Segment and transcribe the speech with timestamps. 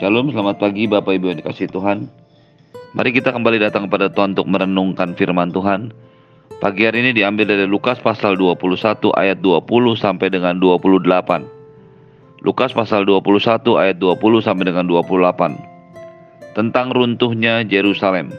[0.00, 2.08] Shalom, selamat pagi Bapak Ibu yang dikasih Tuhan.
[2.96, 5.92] Mari kita kembali datang kepada Tuhan untuk merenungkan firman Tuhan.
[6.56, 9.60] Pagi hari ini diambil dari Lukas pasal 21 ayat 20
[10.00, 11.04] sampai dengan 28.
[12.40, 16.56] Lukas pasal 21 ayat 20 sampai dengan 28.
[16.56, 18.32] Tentang runtuhnya Yerusalem.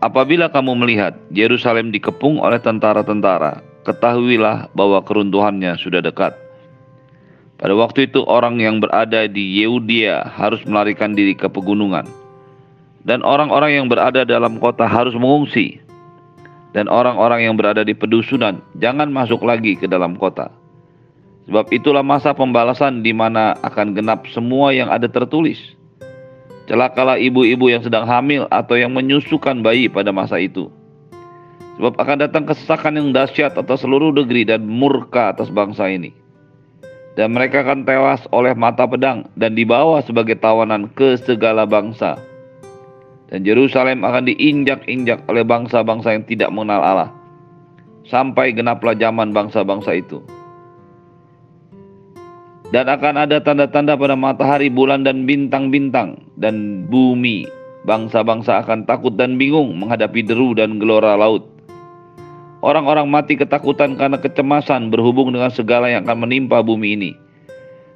[0.00, 6.47] Apabila kamu melihat Yerusalem dikepung oleh tentara-tentara, ketahuilah bahwa keruntuhannya sudah dekat.
[7.58, 12.06] Pada waktu itu orang yang berada di Yehudia harus melarikan diri ke pegunungan.
[13.02, 15.82] Dan orang-orang yang berada dalam kota harus mengungsi.
[16.70, 20.54] Dan orang-orang yang berada di pedusunan jangan masuk lagi ke dalam kota.
[21.50, 25.58] Sebab itulah masa pembalasan di mana akan genap semua yang ada tertulis.
[26.70, 30.70] Celakalah ibu-ibu yang sedang hamil atau yang menyusukan bayi pada masa itu.
[31.80, 36.27] Sebab akan datang kesesakan yang dahsyat atas seluruh negeri dan murka atas bangsa ini
[37.18, 42.14] dan mereka akan tewas oleh mata pedang dan dibawa sebagai tawanan ke segala bangsa.
[43.26, 47.10] Dan Yerusalem akan diinjak-injak oleh bangsa-bangsa yang tidak mengenal Allah.
[48.06, 50.22] Sampai genaplah zaman bangsa-bangsa itu.
[52.70, 56.22] Dan akan ada tanda-tanda pada matahari, bulan, dan bintang-bintang.
[56.38, 57.44] Dan bumi,
[57.82, 61.57] bangsa-bangsa akan takut dan bingung menghadapi deru dan gelora laut
[62.58, 67.10] Orang-orang mati ketakutan karena kecemasan berhubung dengan segala yang akan menimpa bumi ini.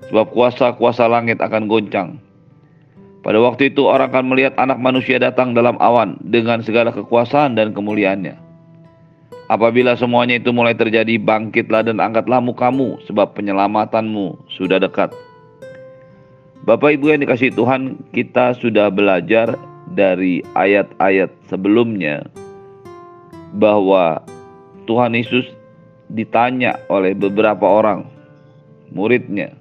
[0.07, 2.23] Sebab kuasa-kuasa langit akan goncang.
[3.23, 7.71] Pada waktu itu orang akan melihat anak manusia datang dalam awan dengan segala kekuasaan dan
[7.71, 8.35] kemuliaannya.
[9.51, 15.13] Apabila semuanya itu mulai terjadi, bangkitlah dan angkatlah mukamu, sebab penyelamatanmu sudah dekat.
[16.63, 19.59] Bapak Ibu yang dikasih Tuhan, kita sudah belajar
[19.93, 22.23] dari ayat-ayat sebelumnya
[23.59, 24.25] bahwa
[24.85, 25.47] Tuhan Yesus
[26.13, 28.05] ditanya oleh beberapa orang
[28.93, 29.55] muridnya,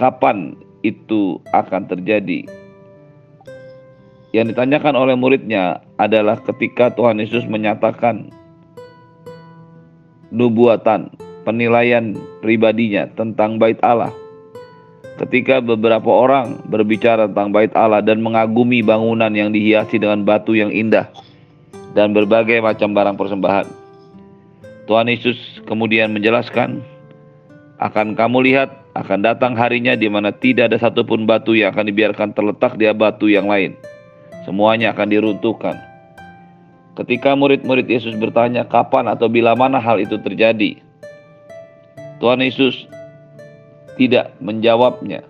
[0.00, 2.48] kapan itu akan terjadi?
[4.34, 8.28] Yang ditanyakan oleh muridnya adalah ketika Tuhan Yesus menyatakan
[10.34, 11.08] nubuatan,
[11.46, 14.12] penilaian pribadinya tentang bait Allah.
[15.16, 20.68] Ketika beberapa orang berbicara tentang bait Allah dan mengagumi bangunan yang dihiasi dengan batu yang
[20.68, 21.08] indah,
[21.96, 23.66] dan berbagai macam barang persembahan.
[24.84, 26.84] Tuhan Yesus kemudian menjelaskan,
[27.80, 32.36] akan kamu lihat akan datang harinya di mana tidak ada satupun batu yang akan dibiarkan
[32.36, 33.74] terletak di batu yang lain.
[34.44, 35.74] Semuanya akan diruntuhkan.
[36.96, 40.80] Ketika murid-murid Yesus bertanya kapan atau bila mana hal itu terjadi,
[42.22, 42.88] Tuhan Yesus
[44.00, 45.20] tidak menjawabnya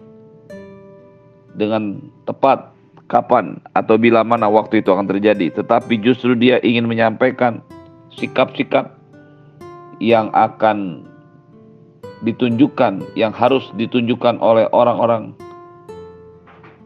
[1.58, 2.75] dengan tepat
[3.06, 7.62] kapan atau bila mana waktu itu akan terjadi, tetapi justru dia ingin menyampaikan
[8.14, 8.94] sikap-sikap
[10.02, 11.06] yang akan
[12.24, 15.36] ditunjukkan, yang harus ditunjukkan oleh orang-orang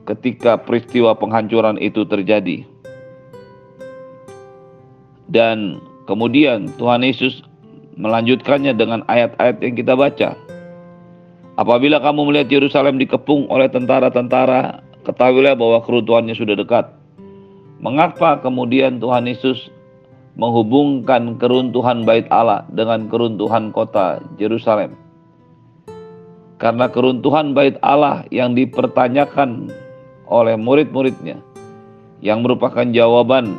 [0.09, 2.67] ketika peristiwa penghancuran itu terjadi.
[5.31, 5.79] Dan
[6.11, 7.47] kemudian Tuhan Yesus
[7.95, 10.35] melanjutkannya dengan ayat-ayat yang kita baca.
[11.55, 16.93] Apabila kamu melihat Yerusalem dikepung oleh tentara-tentara Ketahuilah bahwa keruntuhannya sudah dekat.
[17.81, 19.73] Mengapa kemudian Tuhan Yesus
[20.37, 24.93] menghubungkan keruntuhan bait Allah dengan keruntuhan kota Yerusalem?
[26.61, 29.73] Karena keruntuhan bait Allah yang dipertanyakan
[30.29, 31.41] oleh murid-muridnya
[32.21, 33.57] yang merupakan jawaban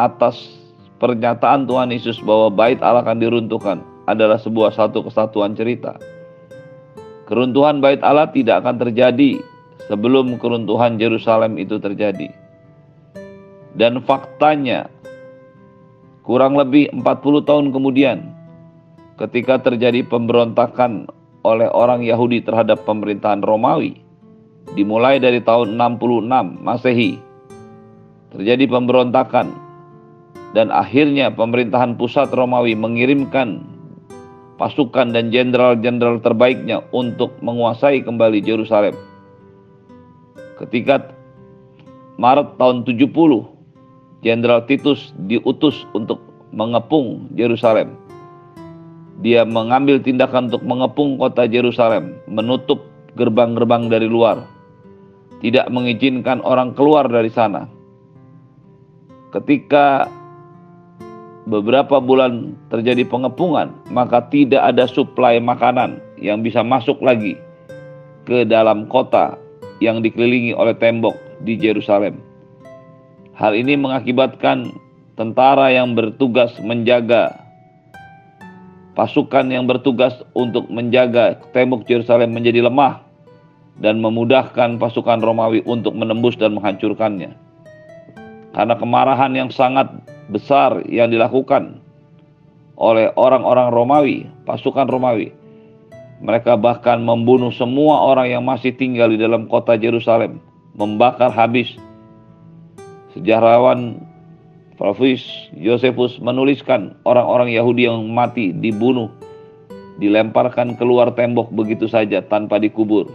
[0.00, 0.60] atas
[0.96, 6.00] pernyataan Tuhan Yesus bahwa bait Allah akan diruntuhkan adalah sebuah satu kesatuan cerita.
[7.28, 9.38] Keruntuhan bait Allah tidak akan terjadi
[9.90, 12.30] sebelum keruntuhan Yerusalem itu terjadi.
[13.74, 14.86] Dan faktanya
[16.22, 17.02] kurang lebih 40
[17.42, 18.18] tahun kemudian
[19.18, 21.10] ketika terjadi pemberontakan
[21.42, 23.98] oleh orang Yahudi terhadap pemerintahan Romawi
[24.78, 27.18] dimulai dari tahun 66 Masehi
[28.30, 29.50] terjadi pemberontakan
[30.54, 33.64] dan akhirnya pemerintahan pusat Romawi mengirimkan
[34.60, 39.09] pasukan dan jenderal-jenderal terbaiknya untuk menguasai kembali Yerusalem
[40.60, 41.16] ketika
[42.20, 43.08] Maret tahun 70
[44.20, 46.20] Jenderal Titus diutus untuk
[46.52, 47.96] mengepung Yerusalem.
[49.24, 52.84] Dia mengambil tindakan untuk mengepung kota Yerusalem, menutup
[53.16, 54.44] gerbang-gerbang dari luar,
[55.40, 57.68] tidak mengizinkan orang keluar dari sana.
[59.32, 60.08] Ketika
[61.48, 67.36] beberapa bulan terjadi pengepungan, maka tidak ada suplai makanan yang bisa masuk lagi
[68.24, 69.36] ke dalam kota
[69.80, 72.20] yang dikelilingi oleh tembok di Yerusalem.
[73.34, 74.68] Hal ini mengakibatkan
[75.16, 77.40] tentara yang bertugas menjaga
[78.92, 83.00] pasukan yang bertugas untuk menjaga tembok Yerusalem menjadi lemah
[83.80, 87.32] dan memudahkan pasukan Romawi untuk menembus dan menghancurkannya.
[88.52, 89.88] Karena kemarahan yang sangat
[90.28, 91.80] besar yang dilakukan
[92.76, 95.32] oleh orang-orang Romawi, pasukan Romawi,
[96.20, 100.36] mereka bahkan membunuh semua orang yang masih tinggal di dalam kota Yerusalem,
[100.76, 101.72] membakar habis.
[103.16, 104.06] Sejarawan
[104.76, 105.24] Flavius
[105.56, 109.08] Josephus menuliskan orang-orang Yahudi yang mati dibunuh,
[109.96, 113.08] dilemparkan keluar tembok begitu saja tanpa dikubur.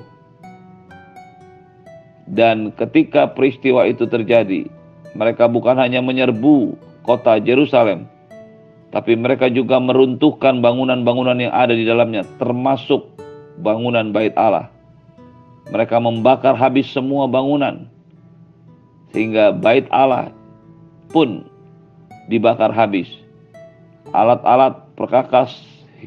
[2.25, 4.65] Dan ketika peristiwa itu terjadi,
[5.13, 6.73] mereka bukan hanya menyerbu
[7.05, 8.09] kota Yerusalem,
[8.95, 13.11] tapi mereka juga meruntuhkan bangunan-bangunan yang ada di dalamnya, termasuk
[13.59, 14.71] bangunan Bait Allah.
[15.67, 17.91] Mereka membakar habis semua bangunan,
[19.11, 20.31] sehingga Bait Allah
[21.11, 21.43] pun
[22.31, 23.11] dibakar habis.
[24.15, 25.51] Alat-alat perkakas,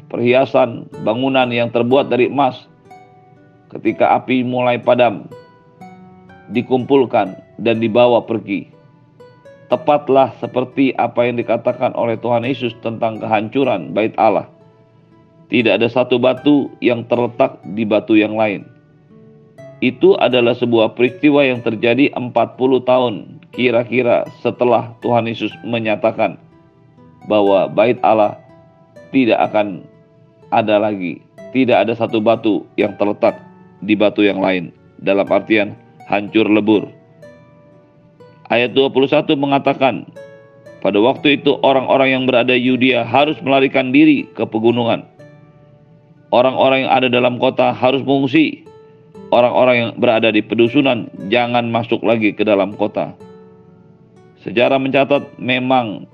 [0.09, 2.65] perhiasan, bangunan yang terbuat dari emas,
[3.69, 5.29] ketika api mulai padam,
[6.49, 8.78] dikumpulkan dan dibawa pergi
[9.69, 14.49] tepatlah seperti apa yang dikatakan oleh Tuhan Yesus tentang kehancuran bait Allah.
[15.49, 18.65] Tidak ada satu batu yang terletak di batu yang lain.
[19.79, 22.35] Itu adalah sebuah peristiwa yang terjadi 40
[22.83, 23.13] tahun
[23.55, 26.35] kira-kira setelah Tuhan Yesus menyatakan
[27.25, 28.37] bahwa bait Allah
[29.09, 29.85] tidak akan
[30.53, 31.21] ada lagi.
[31.49, 33.33] Tidak ada satu batu yang terletak
[33.81, 34.69] di batu yang lain.
[35.01, 35.73] Dalam artian
[36.05, 36.98] hancur lebur.
[38.49, 40.09] Ayat 21 mengatakan,
[40.81, 45.05] pada waktu itu orang-orang yang berada Yudea harus melarikan diri ke pegunungan.
[46.33, 48.65] Orang-orang yang ada dalam kota harus mengungsi.
[49.29, 53.13] Orang-orang yang berada di pedusunan jangan masuk lagi ke dalam kota.
[54.41, 56.09] Sejarah mencatat memang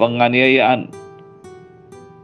[0.00, 0.88] penganiayaan,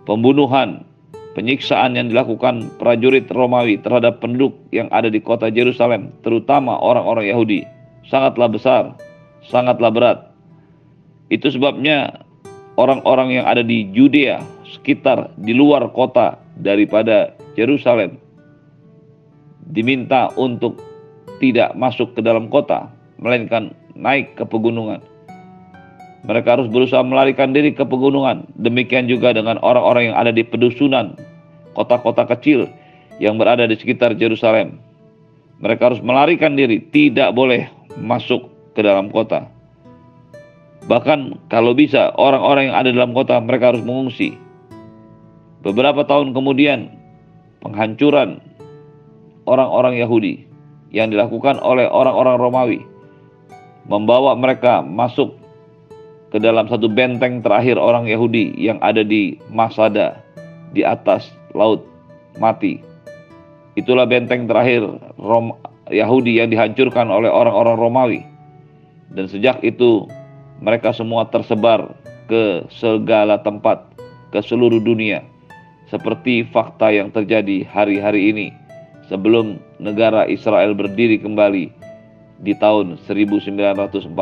[0.08, 0.88] pembunuhan,
[1.36, 7.81] penyiksaan yang dilakukan prajurit Romawi terhadap penduduk yang ada di kota Yerusalem, terutama orang-orang Yahudi
[8.06, 8.82] sangatlah besar,
[9.46, 10.18] sangatlah berat.
[11.32, 12.22] Itu sebabnya
[12.76, 18.16] orang-orang yang ada di Judea, sekitar di luar kota daripada Yerusalem,
[19.72, 20.80] diminta untuk
[21.40, 22.88] tidak masuk ke dalam kota,
[23.18, 25.02] melainkan naik ke pegunungan.
[26.22, 28.46] Mereka harus berusaha melarikan diri ke pegunungan.
[28.54, 31.18] Demikian juga dengan orang-orang yang ada di pedusunan,
[31.74, 32.70] kota-kota kecil
[33.18, 34.78] yang berada di sekitar Yerusalem.
[35.58, 37.66] Mereka harus melarikan diri, tidak boleh
[38.00, 39.48] masuk ke dalam kota.
[40.88, 44.34] Bahkan kalau bisa orang-orang yang ada dalam kota mereka harus mengungsi.
[45.62, 46.90] Beberapa tahun kemudian
[47.62, 48.42] penghancuran
[49.46, 50.42] orang-orang Yahudi
[50.90, 52.80] yang dilakukan oleh orang-orang Romawi
[53.86, 55.38] membawa mereka masuk
[56.34, 60.18] ke dalam satu benteng terakhir orang Yahudi yang ada di Masada
[60.74, 61.84] di atas laut
[62.40, 62.80] mati.
[63.78, 64.84] Itulah benteng terakhir
[65.16, 65.54] Rom
[65.90, 68.20] Yahudi yang dihancurkan oleh orang-orang Romawi.
[69.10, 70.06] Dan sejak itu
[70.62, 71.90] mereka semua tersebar
[72.30, 73.82] ke segala tempat,
[74.30, 75.26] ke seluruh dunia.
[75.90, 78.46] Seperti fakta yang terjadi hari-hari ini
[79.10, 81.68] sebelum negara Israel berdiri kembali
[82.40, 84.16] di tahun 1948.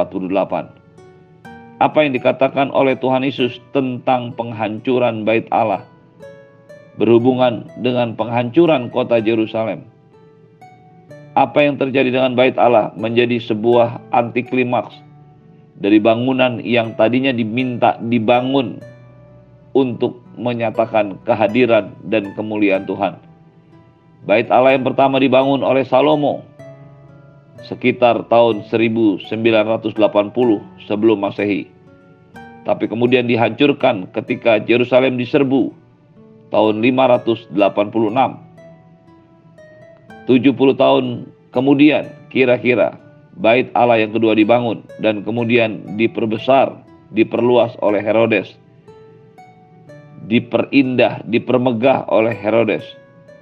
[1.80, 5.86] Apa yang dikatakan oleh Tuhan Yesus tentang penghancuran bait Allah
[7.00, 9.86] berhubungan dengan penghancuran kota Yerusalem
[11.38, 14.98] apa yang terjadi dengan bait Allah menjadi sebuah anti klimaks
[15.78, 18.82] dari bangunan yang tadinya diminta dibangun
[19.72, 23.14] untuk menyatakan kehadiran dan kemuliaan Tuhan.
[24.26, 26.44] Bait Allah yang pertama dibangun oleh Salomo
[27.64, 29.96] sekitar tahun 1980
[30.84, 31.68] sebelum Masehi.
[32.64, 35.72] Tapi kemudian dihancurkan ketika Yerusalem diserbu
[36.52, 37.56] tahun 586
[40.30, 42.94] 70 tahun kemudian kira-kira
[43.42, 46.70] bait Allah yang kedua dibangun dan kemudian diperbesar,
[47.10, 48.54] diperluas oleh Herodes.
[50.30, 52.86] Diperindah, dipermegah oleh Herodes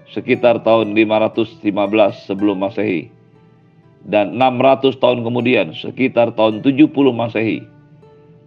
[0.08, 1.60] sekitar tahun 515
[2.24, 3.12] sebelum Masehi.
[4.08, 7.60] Dan 600 tahun kemudian sekitar tahun 70 Masehi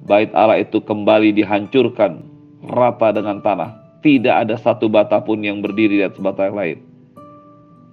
[0.09, 2.25] bait Allah itu kembali dihancurkan
[2.65, 4.01] rata dengan tanah.
[4.01, 6.90] Tidak ada satu bata pun yang berdiri di atas bata yang lain.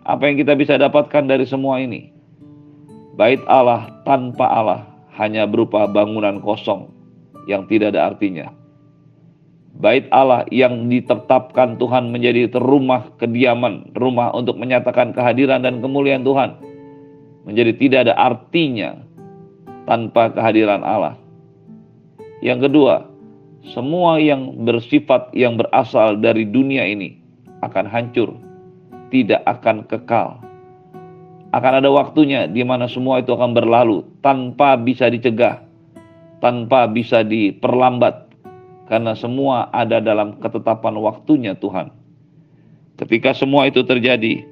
[0.09, 2.09] Apa yang kita bisa dapatkan dari semua ini?
[3.21, 4.89] Bait Allah tanpa Allah
[5.21, 6.89] hanya berupa bangunan kosong
[7.45, 8.49] yang tidak ada artinya.
[9.77, 16.57] Bait Allah yang ditetapkan Tuhan menjadi rumah kediaman, rumah untuk menyatakan kehadiran dan kemuliaan Tuhan.
[17.45, 18.97] Menjadi tidak ada artinya
[19.85, 21.21] tanpa kehadiran Allah.
[22.41, 22.95] Yang kedua,
[23.77, 27.21] semua yang bersifat yang berasal dari dunia ini
[27.61, 28.48] akan hancur
[29.09, 30.41] tidak akan kekal.
[31.49, 35.65] Akan ada waktunya di mana semua itu akan berlalu tanpa bisa dicegah,
[36.45, 38.29] tanpa bisa diperlambat,
[38.89, 41.89] karena semua ada dalam ketetapan waktunya Tuhan.
[43.01, 44.45] Ketika semua itu terjadi,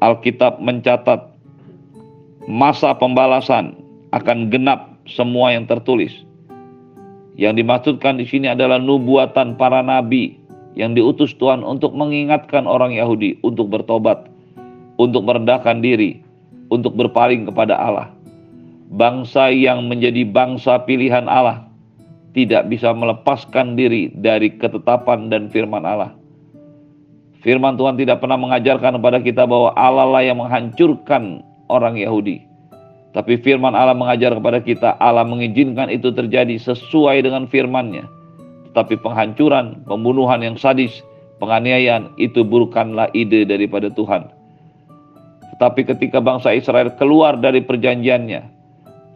[0.00, 1.32] Alkitab mencatat
[2.48, 3.76] masa pembalasan
[4.10, 6.12] akan genap semua yang tertulis.
[7.36, 10.39] Yang dimaksudkan di sini adalah nubuatan para nabi
[10.80, 14.32] yang diutus Tuhan untuk mengingatkan orang Yahudi untuk bertobat,
[14.96, 16.24] untuk merendahkan diri,
[16.72, 18.08] untuk berpaling kepada Allah.
[18.90, 21.68] Bangsa yang menjadi bangsa pilihan Allah
[22.32, 26.16] tidak bisa melepaskan diri dari ketetapan dan firman Allah.
[27.44, 32.40] Firman Tuhan tidak pernah mengajarkan kepada kita bahwa Allah lah yang menghancurkan orang Yahudi.
[33.10, 38.19] Tapi firman Allah mengajar kepada kita, Allah mengizinkan itu terjadi sesuai dengan firman-Nya
[38.72, 41.02] tapi penghancuran, pembunuhan yang sadis,
[41.42, 44.30] penganiayaan itu bukanlah ide daripada Tuhan.
[45.56, 48.60] Tetapi ketika bangsa Israel keluar dari perjanjiannya,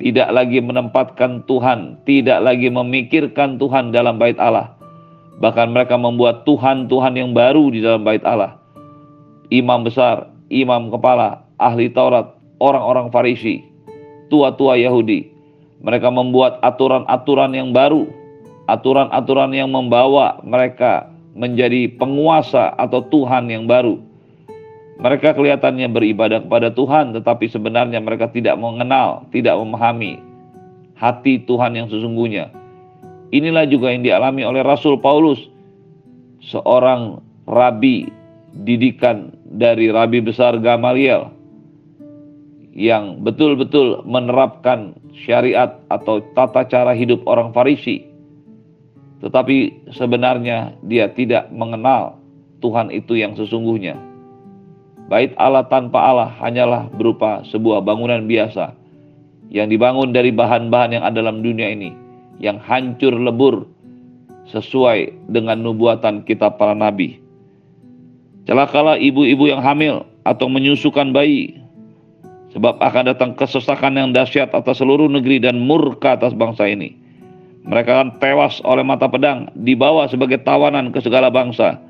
[0.03, 4.75] tidak lagi menempatkan Tuhan, tidak lagi memikirkan Tuhan dalam bait Allah.
[5.39, 8.59] Bahkan mereka membuat Tuhan-Tuhan yang baru di dalam bait Allah.
[9.55, 13.63] Imam besar, imam kepala, ahli Taurat, orang-orang Farisi,
[14.31, 15.31] tua-tua Yahudi.
[15.85, 18.24] Mereka membuat aturan-aturan yang baru
[18.67, 23.99] aturan-aturan yang membawa mereka menjadi penguasa atau Tuhan yang baru.
[24.95, 30.23] Mereka kelihatannya beribadah kepada Tuhan, tetapi sebenarnya mereka tidak mengenal, tidak memahami
[30.95, 32.55] hati Tuhan yang sesungguhnya.
[33.35, 35.43] Inilah juga yang dialami oleh Rasul Paulus,
[36.39, 37.19] seorang
[37.51, 38.07] rabi
[38.63, 41.27] didikan dari rabi besar Gamaliel
[42.71, 44.95] yang betul-betul menerapkan
[45.27, 48.14] syariat atau tata cara hidup orang Farisi
[49.25, 52.21] tetapi sebenarnya dia tidak mengenal
[52.61, 53.97] Tuhan itu yang sesungguhnya.
[55.09, 58.77] Bait Allah tanpa Allah hanyalah berupa sebuah bangunan biasa
[59.49, 61.97] yang dibangun dari bahan-bahan yang ada dalam dunia ini,
[62.37, 63.65] yang hancur lebur
[64.53, 67.17] sesuai dengan nubuatan kitab para nabi.
[68.45, 71.57] Celakalah ibu-ibu yang hamil atau menyusukan bayi,
[72.53, 77.04] sebab akan datang kesesakan yang dahsyat atas seluruh negeri dan murka atas bangsa ini
[77.65, 81.81] mereka akan tewas oleh mata pedang, dibawa sebagai tawanan ke segala bangsa.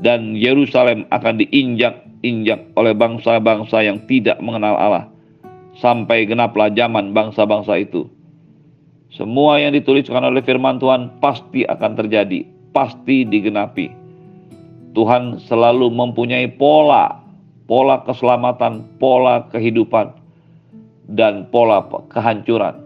[0.00, 5.06] Dan Yerusalem akan diinjak-injak oleh bangsa-bangsa yang tidak mengenal Allah.
[5.76, 8.08] Sampai genaplah zaman bangsa-bangsa itu.
[9.12, 12.42] Semua yang dituliskan oleh firman Tuhan pasti akan terjadi,
[12.72, 13.92] pasti digenapi.
[14.96, 17.20] Tuhan selalu mempunyai pola,
[17.68, 20.16] pola keselamatan, pola kehidupan,
[21.12, 22.83] dan pola kehancuran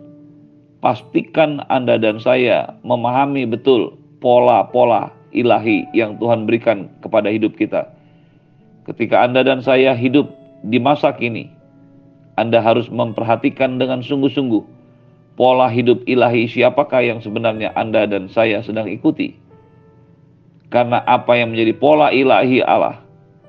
[0.78, 7.86] pastikan Anda dan saya memahami betul pola-pola ilahi yang Tuhan berikan kepada hidup kita.
[8.86, 10.30] Ketika Anda dan saya hidup
[10.64, 11.50] di masa kini,
[12.40, 14.64] Anda harus memperhatikan dengan sungguh-sungguh
[15.36, 19.36] pola hidup ilahi siapakah yang sebenarnya Anda dan saya sedang ikuti.
[20.68, 23.00] Karena apa yang menjadi pola ilahi Allah,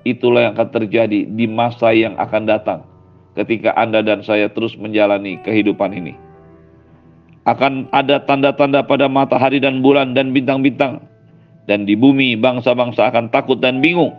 [0.07, 2.79] itulah yang akan terjadi di masa yang akan datang
[3.36, 6.28] ketika Anda dan saya terus menjalani kehidupan ini
[7.49, 11.01] akan ada tanda-tanda pada matahari dan bulan dan bintang-bintang.
[11.65, 14.13] Dan di bumi bangsa-bangsa akan takut dan bingung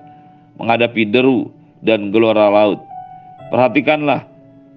[0.59, 1.51] menghadapi deru
[1.83, 2.79] dan gelora laut.
[3.51, 4.27] Perhatikanlah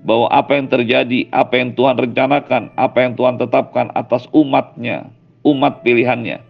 [0.06, 5.06] bahwa apa yang terjadi, apa yang Tuhan rencanakan, apa yang Tuhan tetapkan atas umatnya,
[5.46, 6.42] umat pilihannya,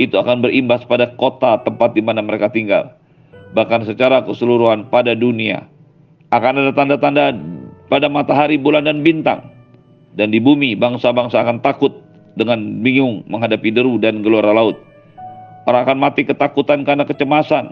[0.00, 2.96] itu akan berimbas pada kota tempat di mana mereka tinggal.
[3.52, 5.68] Bahkan secara keseluruhan pada dunia.
[6.30, 7.34] Akan ada tanda-tanda
[7.90, 9.59] pada matahari, bulan, dan bintang
[10.14, 11.92] dan di bumi bangsa-bangsa akan takut
[12.34, 14.78] dengan bingung menghadapi deru dan gelora laut.
[15.68, 17.70] Orang akan mati ketakutan karena kecemasan.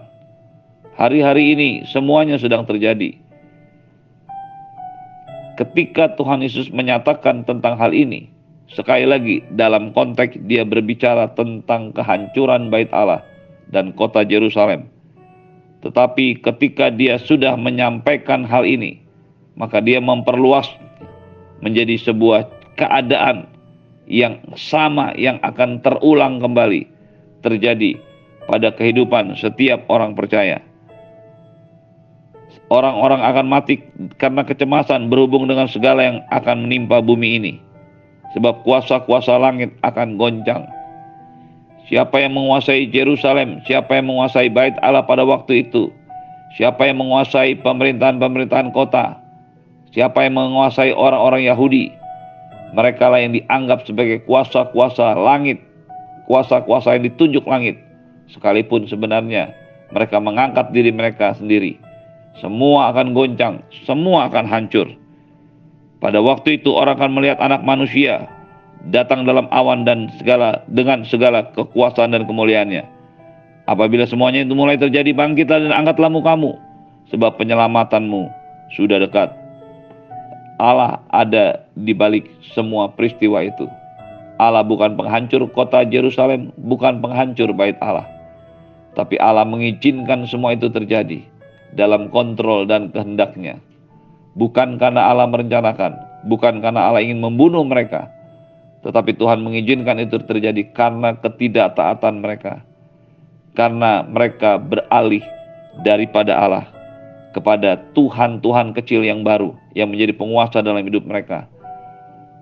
[0.99, 3.14] Hari-hari ini semuanya sedang terjadi.
[5.59, 8.30] Ketika Tuhan Yesus menyatakan tentang hal ini,
[8.71, 13.23] sekali lagi dalam konteks dia berbicara tentang kehancuran bait Allah
[13.75, 14.87] dan kota Yerusalem.
[15.83, 19.02] Tetapi ketika dia sudah menyampaikan hal ini,
[19.59, 20.66] maka dia memperluas
[21.61, 22.47] menjadi sebuah
[22.79, 23.50] keadaan
[24.09, 26.88] yang sama yang akan terulang kembali
[27.45, 28.00] terjadi
[28.49, 30.65] pada kehidupan setiap orang percaya.
[32.69, 33.81] Orang-orang akan mati
[34.21, 37.53] karena kecemasan berhubung dengan segala yang akan menimpa bumi ini.
[38.37, 40.69] Sebab kuasa-kuasa langit akan goncang.
[41.88, 45.88] Siapa yang menguasai Jerusalem, siapa yang menguasai bait Allah pada waktu itu,
[46.61, 49.17] siapa yang menguasai pemerintahan-pemerintahan kota,
[49.92, 51.92] Siapa yang menguasai orang-orang Yahudi?
[52.76, 55.61] Mereka lah yang dianggap sebagai kuasa-kuasa langit,
[56.28, 57.80] kuasa-kuasa yang ditunjuk langit.
[58.28, 59.57] Sekalipun sebenarnya
[59.88, 61.80] mereka mengangkat diri mereka sendiri
[62.38, 64.87] semua akan goncang, semua akan hancur.
[65.99, 68.30] Pada waktu itu orang akan melihat anak manusia
[68.95, 72.87] datang dalam awan dan segala dengan segala kekuasaan dan kemuliaannya.
[73.66, 76.57] Apabila semuanya itu mulai terjadi, bangkitlah dan angkatlah mukamu,
[77.11, 78.30] sebab penyelamatanmu
[78.73, 79.28] sudah dekat.
[80.59, 83.71] Allah ada di balik semua peristiwa itu.
[84.38, 88.07] Allah bukan penghancur kota Yerusalem, bukan penghancur bait Allah.
[88.95, 91.23] Tapi Allah mengizinkan semua itu terjadi
[91.75, 93.62] dalam kontrol dan kehendaknya.
[94.35, 98.11] Bukan karena Allah merencanakan, bukan karena Allah ingin membunuh mereka,
[98.87, 102.62] tetapi Tuhan mengizinkan itu terjadi karena ketidaktaatan mereka.
[103.59, 105.23] Karena mereka beralih
[105.83, 106.77] daripada Allah
[107.38, 111.47] kepada Tuhan-Tuhan kecil yang baru yang menjadi penguasa dalam hidup mereka.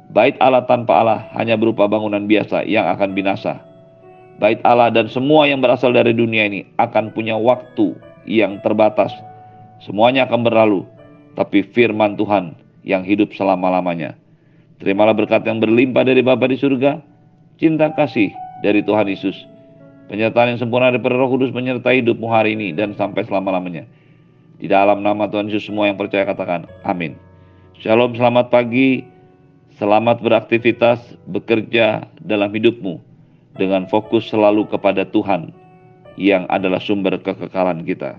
[0.09, 3.61] Bait Allah tanpa Allah hanya berupa bangunan biasa yang akan binasa.
[4.41, 7.93] Bait Allah dan semua yang berasal dari dunia ini akan punya waktu
[8.25, 9.13] yang terbatas.
[9.85, 10.89] Semuanya akan berlalu,
[11.37, 14.17] tapi firman Tuhan yang hidup selama-lamanya.
[14.81, 17.05] Terimalah berkat yang berlimpah dari Bapa di surga,
[17.61, 18.33] cinta kasih
[18.65, 19.37] dari Tuhan Yesus,
[20.09, 23.85] penyertaan yang sempurna dari Roh Kudus menyertai hidupmu hari ini dan sampai selama-lamanya.
[24.57, 27.13] Di dalam nama Tuhan Yesus semua yang percaya katakan amin.
[27.77, 29.05] Shalom, selamat pagi.
[29.77, 32.97] Selamat beraktivitas, bekerja dalam hidupmu
[33.61, 35.53] dengan fokus selalu kepada Tuhan
[36.17, 38.17] yang adalah sumber kekekalan kita.